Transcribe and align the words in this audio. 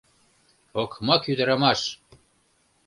—Окмак 0.81 1.23
ӱдырамаш! 1.31 1.81